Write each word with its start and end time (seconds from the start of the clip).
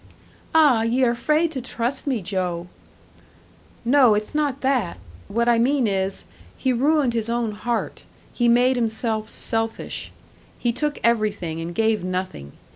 "Ah, 0.55 0.81
ye're 0.81 1.11
afraid 1.11 1.51
to 1.51 1.61
trust 1.61 2.07
me, 2.07 2.23
Joe!" 2.23 2.65
"No, 3.85 4.15
it's 4.15 4.33
not 4.33 4.61
that; 4.61 4.97
what 5.27 5.47
I 5.47 5.59
mean 5.59 5.85
is 5.85 6.25
he 6.57 6.73
ruined 6.73 7.13
his 7.13 7.29
own 7.29 7.51
heart, 7.51 8.01
he 8.33 8.47
made 8.47 8.77
himself 8.77 9.29
selfish. 9.29 10.11
He 10.57 10.71
took 10.73 10.97
everything, 11.03 11.61
and 11.61 11.75
gave 11.75 12.03
nothing. 12.03 12.53